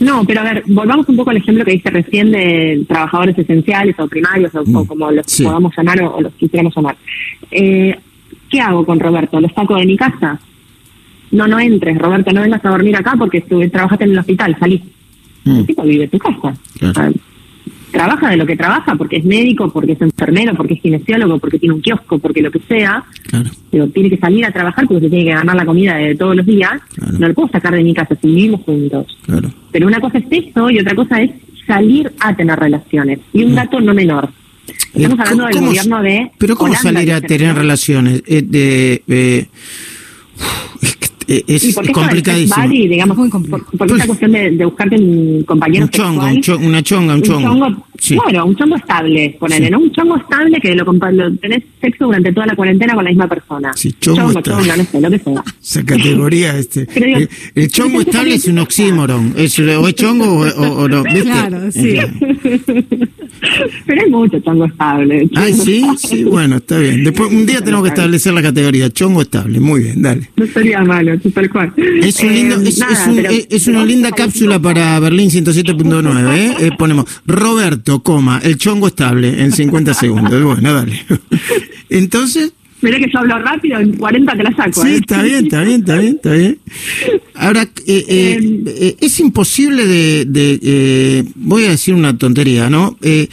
No, 0.00 0.24
pero 0.24 0.40
a 0.40 0.44
ver, 0.44 0.64
volvamos 0.66 1.06
un 1.08 1.16
poco 1.16 1.30
al 1.30 1.36
ejemplo 1.36 1.62
que 1.64 1.72
dice 1.72 1.90
recién 1.90 2.32
de 2.32 2.84
trabajadores 2.88 3.36
esenciales 3.36 3.94
o 3.98 4.08
primarios 4.08 4.54
o, 4.54 4.64
mm, 4.64 4.86
como 4.86 5.10
los 5.10 5.40
podamos 5.42 5.72
llamar 5.76 6.02
o, 6.02 6.20
los 6.22 6.32
quisiéramos 6.34 6.74
llamar. 6.74 6.96
Eh, 7.50 7.94
¿Qué 8.50 8.60
hago 8.60 8.84
con 8.84 9.00
Roberto? 9.00 9.40
¿Lo 9.40 9.48
saco 9.48 9.76
de 9.76 9.86
mi 9.86 9.96
casa? 9.96 10.38
No, 11.30 11.46
no 11.46 11.58
entres, 11.58 11.96
Roberto, 11.96 12.32
no 12.32 12.42
vengas 12.42 12.64
a 12.64 12.70
dormir 12.70 12.96
acá 12.96 13.14
porque 13.16 13.40
trabajaste 13.40 14.04
en 14.04 14.10
el 14.10 14.18
hospital, 14.18 14.56
salí. 14.58 14.82
Mm. 15.44 15.56
El 15.56 15.66
tipo 15.66 15.82
vive 15.84 16.04
en 16.04 16.10
tu 16.10 16.18
casa 16.18 16.54
trabaja 17.90 18.30
de 18.30 18.36
lo 18.36 18.46
que 18.46 18.56
trabaja, 18.56 18.94
porque 18.94 19.16
es 19.16 19.24
médico, 19.24 19.70
porque 19.70 19.92
es 19.92 20.00
enfermero, 20.00 20.54
porque 20.54 20.74
es 20.74 20.80
kinesiólogo, 20.80 21.38
porque 21.38 21.58
tiene 21.58 21.74
un 21.74 21.80
kiosco, 21.80 22.18
porque 22.18 22.42
lo 22.42 22.50
que 22.50 22.60
sea, 22.60 23.04
pero 23.70 23.88
tiene 23.88 24.10
que 24.10 24.16
salir 24.16 24.44
a 24.44 24.52
trabajar 24.52 24.86
porque 24.86 25.04
se 25.04 25.10
tiene 25.10 25.24
que 25.26 25.34
ganar 25.34 25.56
la 25.56 25.66
comida 25.66 25.96
de 25.96 26.14
todos 26.14 26.36
los 26.36 26.46
días, 26.46 26.80
no 27.18 27.28
lo 27.28 27.34
puedo 27.34 27.48
sacar 27.48 27.74
de 27.74 27.82
mi 27.82 27.94
casa 27.94 28.14
si 28.20 28.28
vivimos 28.28 28.62
juntos. 28.62 29.06
Pero 29.70 29.86
una 29.86 30.00
cosa 30.00 30.18
es 30.18 30.24
eso 30.30 30.70
y 30.70 30.78
otra 30.78 30.94
cosa 30.94 31.20
es 31.20 31.30
salir 31.66 32.12
a 32.20 32.34
tener 32.34 32.58
relaciones. 32.58 33.20
Y 33.32 33.44
un 33.44 33.52
mm. 33.52 33.54
dato 33.54 33.80
no 33.80 33.94
menor. 33.94 34.28
Estamos 34.94 35.20
hablando 35.20 35.46
del 35.46 35.60
gobierno 35.60 36.02
de... 36.02 36.30
Pero 36.38 36.56
¿cómo 36.56 36.74
salir 36.74 37.12
a 37.12 37.20
tener 37.20 37.54
relaciones? 37.54 38.22
Eh, 38.26 38.42
de, 38.42 39.02
eh, 39.08 39.46
eh, 41.30 41.44
es, 41.46 41.76
complicadísimo. 41.92 42.64
Es 42.64 42.70
digamos, 42.70 43.16
por, 43.16 43.64
por 43.78 43.90
esa 43.92 44.06
cuestión 44.06 44.32
de, 44.32 44.50
de 44.50 44.64
buscarte 44.64 44.96
un 44.96 45.44
compañero 45.44 45.84
un 45.84 45.90
chongo, 45.90 46.26
un 46.26 46.40
chongo, 46.40 46.66
una 46.66 46.82
chonga, 46.82 47.14
un 47.14 47.22
chongo. 47.22 47.52
Un 47.52 47.60
chongo 47.60 47.86
sí. 48.00 48.16
Bueno, 48.16 48.46
un 48.46 48.56
chongo 48.56 48.74
estable, 48.74 49.36
ponele, 49.38 49.70
¿no? 49.70 49.78
Un 49.78 49.92
chongo 49.92 50.16
estable 50.16 50.60
que 50.60 50.74
lo, 50.74 50.84
lo, 50.84 51.36
tenés 51.36 51.62
sexo 51.80 52.06
durante 52.06 52.32
toda 52.32 52.46
la 52.46 52.56
cuarentena 52.56 52.94
con 52.96 53.04
la 53.04 53.10
misma 53.10 53.28
persona. 53.28 53.72
Sí, 53.76 53.92
chongo, 54.00 54.40
chongo, 54.40 54.40
chongo 54.42 54.76
no 54.76 54.84
sé, 54.84 55.00
lo 55.00 55.10
que 55.10 55.18
sea. 55.20 55.44
Esa 55.70 55.84
categoría, 55.84 56.58
este. 56.58 56.88
el, 56.96 57.28
el, 57.54 57.68
chongo 57.68 58.00
estable 58.00 58.34
es 58.34 58.46
un 58.48 58.58
oxímoron. 58.58 59.34
Es, 59.36 59.56
o 59.60 59.86
es 59.86 59.94
chongo 59.94 60.40
o, 60.40 60.82
o, 60.82 60.88
no. 60.88 61.04
¿viste? 61.04 61.22
Claro, 61.22 61.70
sí. 61.70 61.94
Pero 63.86 64.02
hay 64.02 64.10
mucho 64.10 64.40
chongo 64.40 64.64
estable. 64.64 65.30
Ay, 65.36 65.54
sí, 65.54 65.86
sí, 65.96 66.24
bueno, 66.24 66.56
está 66.56 66.76
bien. 66.76 67.04
Después, 67.04 67.30
un 67.30 67.46
día 67.46 67.60
tenemos 67.60 67.84
que 67.84 67.90
establecer 67.90 68.34
la 68.34 68.42
categoría 68.42 68.90
chongo 68.90 69.22
estable. 69.22 69.60
Muy 69.60 69.84
bien, 69.84 70.02
dale. 70.02 70.28
No 70.34 70.44
sería 70.48 70.82
malo, 70.82 71.16
tal 71.32 71.48
cual. 71.48 71.72
Es, 71.76 72.20
un 72.20 72.34
lindo, 72.34 72.56
es, 72.62 73.46
es, 73.48 73.68
una 73.68 73.84
linda 73.84 74.10
cápsula 74.10 74.58
para 74.58 74.98
Berlín 74.98 75.30
107.9. 75.30 76.36
¿eh? 76.36 76.66
¿eh? 76.66 76.70
ponemos 76.76 77.04
Roberto, 77.26 78.02
coma, 78.02 78.40
el 78.42 78.58
chongo 78.58 78.88
estable 78.88 79.40
en 79.40 79.52
50 79.52 79.94
segundos. 79.94 80.42
Bueno, 80.42 80.74
dale. 80.74 81.00
Entonces. 81.88 82.54
Mira 82.82 82.98
que 82.98 83.10
yo 83.12 83.18
hablo 83.18 83.38
rápido, 83.38 83.78
en 83.78 83.92
40 83.96 84.36
te 84.36 84.42
la 84.42 84.56
saco. 84.56 84.82
Sí, 84.82 84.88
¿eh? 84.88 84.96
está 84.96 85.22
bien, 85.22 85.44
está 85.44 85.62
bien, 85.62 85.80
está 85.80 85.96
bien, 85.96 86.14
está 86.16 86.32
bien. 86.32 86.58
Ahora, 87.34 87.62
eh, 87.62 88.04
eh, 88.08 88.64
eh 88.66 88.96
es 89.00 89.20
imposible 89.20 89.86
de, 89.86 90.24
de 90.24 91.24
voy 91.34 91.64
a 91.64 91.70
decir 91.70 91.94
una 91.94 92.16
tontería, 92.16 92.70
¿no? 92.70 92.96
el, 93.00 93.28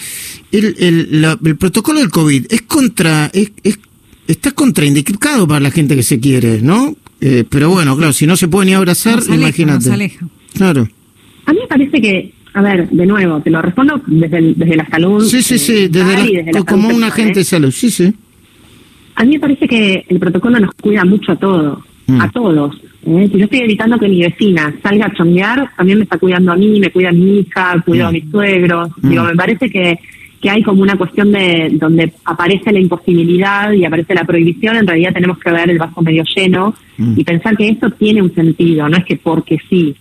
el, 0.51 1.37
el, 1.43 1.57
protocolo 1.57 1.99
del 1.99 2.09
COVID 2.09 2.45
es 2.49 2.61
contra, 2.63 3.29
es, 3.33 3.51
es, 3.63 3.79
está 4.27 4.51
contraindicado 4.51 5.47
para 5.47 5.59
la 5.59 5.71
gente 5.71 5.95
que 5.95 6.03
se 6.03 6.19
quiere, 6.19 6.61
¿no? 6.61 6.95
Eh, 7.19 7.43
pero 7.49 7.69
bueno, 7.69 7.97
claro, 7.97 8.13
si 8.13 8.27
no 8.27 8.37
se 8.37 8.47
puede 8.47 8.67
ni 8.67 8.73
abrazar, 8.73 9.19
imagínate. 9.27 10.17
Claro. 10.53 10.87
A 11.45 11.53
mí 11.53 11.59
me 11.61 11.67
parece 11.67 12.01
que, 12.01 12.33
a 12.53 12.61
ver, 12.61 12.89
de 12.89 13.05
nuevo, 13.05 13.39
te 13.41 13.49
lo 13.49 13.61
respondo 13.61 14.01
desde, 14.05 14.53
desde 14.53 14.75
la 14.75 14.87
salud. 14.87 15.25
Sí, 15.25 15.41
sí, 15.41 15.57
sí, 15.57 15.73
eh, 15.83 15.89
desde, 15.89 16.63
como 16.65 16.89
un 16.89 17.03
agente 17.03 17.39
de 17.39 17.45
salud, 17.45 17.71
sí, 17.71 17.89
sí. 17.89 18.13
A 19.17 19.23
mí 19.23 19.31
me 19.33 19.39
parece 19.39 19.67
que 19.67 20.05
el 20.07 20.19
protocolo 20.19 20.59
nos 20.59 20.75
cuida 20.75 21.03
mucho 21.03 21.31
a 21.31 21.35
todos, 21.35 21.79
mm. 22.05 22.21
a 22.21 22.31
todos. 22.31 22.75
¿eh? 23.03 23.27
Si 23.31 23.39
yo 23.39 23.45
estoy 23.45 23.61
evitando 23.61 23.97
que 23.97 24.07
mi 24.07 24.21
vecina 24.21 24.71
salga 24.83 25.07
a 25.07 25.13
chonguear, 25.13 25.71
también 25.75 25.97
me 25.97 26.03
está 26.03 26.19
cuidando 26.19 26.51
a 26.51 26.55
mí, 26.55 26.79
me 26.79 26.91
cuida 26.91 27.09
a 27.09 27.13
mi 27.13 27.39
hija, 27.39 27.81
cuido 27.83 28.05
a 28.05 28.11
mm. 28.11 28.13
mis 28.13 28.29
suegros. 28.29 28.91
Digo, 29.01 29.23
mm. 29.23 29.27
me 29.27 29.35
parece 29.35 29.69
que 29.71 29.99
que 30.39 30.51
hay 30.51 30.61
como 30.61 30.83
una 30.83 30.95
cuestión 30.95 31.31
de 31.31 31.69
donde 31.73 32.13
aparece 32.23 32.71
la 32.71 32.79
imposibilidad 32.79 33.71
y 33.71 33.85
aparece 33.85 34.13
la 34.13 34.23
prohibición, 34.23 34.75
en 34.75 34.85
realidad 34.85 35.13
tenemos 35.13 35.39
que 35.39 35.49
ver 35.49 35.67
el 35.67 35.79
vaso 35.79 35.99
medio 36.03 36.23
lleno 36.35 36.75
y 36.99 37.23
pensar 37.23 37.57
que 37.57 37.69
esto 37.69 37.89
tiene 37.89 38.21
un 38.21 38.31
sentido, 38.33 38.87
no 38.87 38.97
es 38.97 39.05
que 39.05 39.15
porque 39.15 39.57
sí. 39.67 39.95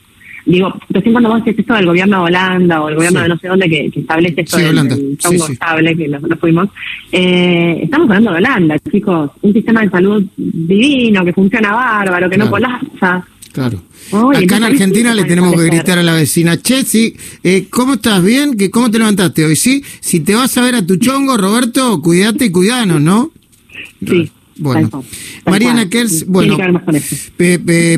Digo, 0.46 0.72
recién 0.90 1.12
cuando 1.12 1.30
vos 1.30 1.44
decís 1.44 1.58
esto 1.58 1.74
del 1.74 1.86
gobierno 1.86 2.18
de 2.18 2.22
Holanda 2.26 2.80
o 2.80 2.88
el 2.88 2.94
gobierno 2.94 3.20
de 3.20 3.28
no 3.28 3.36
sé 3.36 3.48
dónde 3.48 3.68
que, 3.68 3.90
establece 3.92 4.42
esto 4.42 4.56
del, 4.58 5.18
chongo 5.18 5.48
estable, 5.48 5.96
que 5.96 6.06
lo, 6.06 6.20
fuimos, 6.36 6.68
eh, 7.10 7.80
estamos 7.82 8.08
hablando 8.08 8.30
de 8.30 8.36
Holanda, 8.36 8.76
chicos, 8.90 9.32
un 9.42 9.52
sistema 9.52 9.82
de 9.82 9.90
salud 9.90 10.24
divino, 10.36 11.24
que 11.24 11.32
funciona 11.32 11.72
bárbaro, 11.74 12.30
que 12.30 12.38
no 12.38 12.48
colapsa. 12.48 13.26
Claro. 13.52 13.82
Acá 14.12 14.58
en 14.58 14.64
Argentina 14.64 15.14
le 15.14 15.24
tenemos 15.24 15.56
que 15.56 15.64
gritar 15.64 15.98
a 15.98 16.02
la 16.04 16.14
vecina, 16.14 16.56
che, 16.58 16.84
eh, 17.42 17.66
¿cómo 17.68 17.94
estás? 17.94 18.22
¿Bien? 18.22 18.56
¿Que 18.56 18.70
¿Cómo 18.70 18.88
te 18.88 18.98
levantaste 18.98 19.44
hoy? 19.44 19.56
Sí, 19.56 19.82
si 20.00 20.20
te 20.20 20.36
vas 20.36 20.56
a 20.58 20.62
ver 20.62 20.76
a 20.76 20.86
tu 20.86 20.96
chongo, 20.96 21.36
Roberto, 21.36 22.00
cuídate 22.00 22.44
y 22.44 22.50
cuidanos, 22.50 23.00
¿no? 23.00 23.32
Sí. 24.06 24.30
Bueno, 24.58 25.04
Mariana 25.44 25.88
Kers, 25.88 26.26
bueno, 26.26 26.56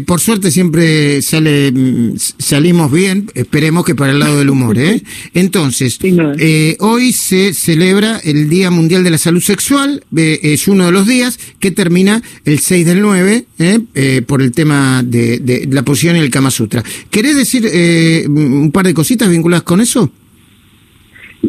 por 0.07 0.21
suerte 0.21 0.51
siempre 0.51 1.23
sale, 1.23 1.73
salimos 2.17 2.91
bien, 2.91 3.31
esperemos 3.35 3.85
que 3.85 3.95
para 3.95 4.13
el 4.13 4.19
lado 4.19 4.39
del 4.39 4.51
humor, 4.51 4.79
¿eh? 4.79 5.03
Entonces, 5.35 5.99
eh, 6.03 6.77
hoy 6.81 7.13
se 7.13 7.55
celebra 7.55 8.19
el 8.25 8.49
Día 8.49 8.71
Mundial 8.71 9.05
de 9.05 9.11
la 9.11 9.19
Salud 9.19 9.43
Sexual, 9.43 10.03
es 10.15 10.69
uno 10.69 10.87
de 10.87 10.93
los 10.93 11.07
días 11.07 11.39
que 11.61 11.71
termina 11.71 12.23
el 12.45 12.59
6 12.59 12.87
del 12.87 13.01
9, 13.01 13.47
¿eh? 13.59 13.81
¿eh? 13.95 14.23
por 14.27 14.43
el 14.43 14.53
tema 14.53 15.03
de, 15.05 15.39
de, 15.39 15.69
la 15.71 15.83
posición 15.83 16.17
y 16.17 16.21
el 16.21 16.31
Kama 16.31 16.51
Sutra. 16.51 16.83
¿Querés 17.11 17.37
decir 17.37 17.69
eh, 17.71 18.27
un 18.29 18.71
par 18.73 18.87
de 18.87 18.95
cositas 18.95 19.29
vinculadas 19.29 19.63
con 19.63 19.81
eso? 19.81 20.11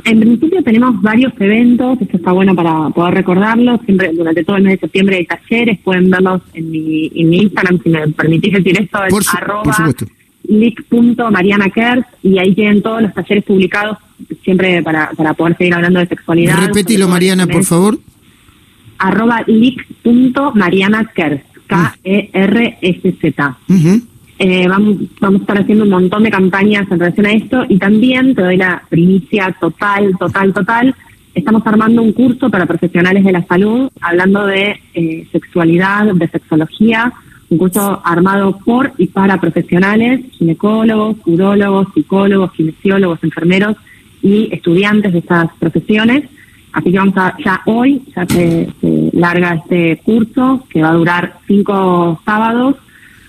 En 0.03 0.19
principio 0.19 0.62
tenemos 0.63 1.01
varios 1.01 1.34
eventos, 1.39 2.00
esto 2.01 2.17
está 2.17 2.31
bueno 2.31 2.53
para 2.55 2.89
poder 2.89 3.15
recordarlo, 3.15 3.79
siempre 3.86 4.12
durante 4.13 4.43
todo 4.43 4.58
el 4.58 4.63
mes 4.63 4.74
de 4.74 4.79
septiembre 4.79 5.15
hay 5.17 5.25
talleres, 5.25 5.79
pueden 5.79 6.10
verlos 6.12 6.41
en 6.53 6.69
mi, 6.69 7.08
Instagram, 7.08 7.79
si 7.84 7.89
me 7.89 8.08
permitís 8.10 8.53
decir 8.53 8.79
esto, 8.79 9.03
es 9.05 9.34
arroba 9.34 9.93
lic.marianakers 10.43 12.05
y 12.24 12.38
ahí 12.39 12.55
tienen 12.55 12.81
todos 12.81 13.01
los 13.01 13.13
talleres 13.13 13.43
publicados 13.43 13.98
siempre 14.43 14.81
para, 14.84 15.12
para 15.12 15.34
poder 15.34 15.58
seguir 15.58 15.74
hablando 15.75 16.00
de 16.00 16.08
sexualidad. 16.08 16.58
Repetilo 16.67 17.08
Mariana, 17.08 17.48
por 17.48 17.63
favor. 17.63 18.00
Arroba 18.98 19.43
lic.marianakers, 19.48 21.41
K-E-R-S-Z. 21.67 23.58
Eh, 24.41 24.69
vamos, 24.69 24.96
vamos 25.19 25.41
a 25.41 25.43
estar 25.43 25.60
haciendo 25.60 25.84
un 25.84 25.89
montón 25.89 26.24
de 26.24 26.31
campañas 26.31 26.89
en 26.89 26.98
relación 26.98 27.25
a 27.25 27.34
esto 27.34 27.65
y 27.67 27.77
también 27.77 28.34
te 28.34 28.41
doy 28.41 28.55
la 28.55 28.81
primicia 28.88 29.53
total, 29.60 30.13
total, 30.17 30.53
total. 30.53 30.96
Estamos 31.36 31.62
armando 31.67 32.01
un 32.01 32.13
curso 32.13 32.50
para 32.50 32.65
profesionales 32.65 33.25
de 33.25 33.34
la 33.34 33.46
salud 33.46 33.89
hablando 34.00 34.46
de 34.46 34.79
eh, 34.93 35.27
sexualidad, 35.34 36.13
de 36.13 36.27
sexología, 36.29 37.12
un 37.50 37.58
curso 37.58 38.01
armado 38.05 38.58
por 38.60 38.93
y 38.98 39.08
para 39.08 39.41
profesionales, 39.41 40.22
ginecólogos, 40.31 41.17
urólogos, 41.25 41.88
psicólogos, 41.93 42.53
kinesiólogos, 42.53 43.22
enfermeros 43.25 43.75
y 44.22 44.48
estudiantes 44.53 45.12
de 45.12 45.19
estas 45.19 45.50
profesiones. 45.60 46.29
Así 46.72 46.91
que 46.93 46.98
vamos 46.98 47.17
a, 47.17 47.36
ya 47.43 47.62
hoy, 47.65 48.03
ya 48.15 48.25
se 48.25 48.69
larga 49.12 49.55
este 49.55 49.98
curso 49.98 50.65
que 50.69 50.81
va 50.81 50.91
a 50.91 50.93
durar 50.93 51.39
cinco 51.46 52.22
sábados 52.24 52.77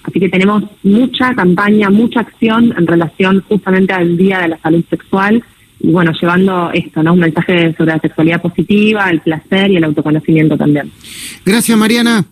Así 0.02 0.18
que 0.18 0.28
tenemos 0.28 0.64
mucha 0.82 1.34
campaña, 1.34 1.90
mucha 1.90 2.20
acción 2.20 2.74
en 2.76 2.86
relación 2.86 3.42
justamente 3.48 3.92
al 3.92 4.16
Día 4.16 4.40
de 4.40 4.48
la 4.48 4.58
Salud 4.58 4.84
Sexual 4.88 5.42
y 5.80 5.90
bueno, 5.92 6.12
llevando 6.20 6.70
esto, 6.72 7.02
¿no? 7.02 7.14
Un 7.14 7.20
mensaje 7.20 7.74
sobre 7.76 7.92
la 7.92 8.00
sexualidad 8.00 8.42
positiva, 8.42 9.08
el 9.10 9.20
placer 9.20 9.70
y 9.70 9.76
el 9.76 9.84
autoconocimiento 9.84 10.56
también. 10.56 10.90
Gracias, 11.44 11.76
Mariana. 11.76 12.24